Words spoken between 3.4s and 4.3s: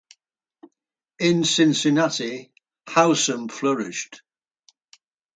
flourished.